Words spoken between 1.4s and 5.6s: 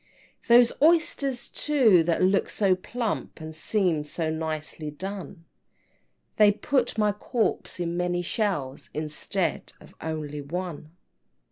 too, that look so plump, And seem so nicely done,